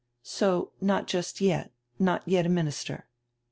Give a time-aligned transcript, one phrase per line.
[0.23, 3.05] "So not just yet, not yet a minister?"